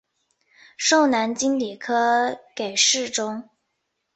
[0.79, 3.47] 授南京礼科给事中。